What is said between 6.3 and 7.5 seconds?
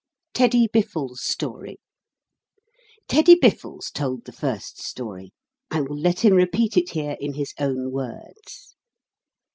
repeat it here in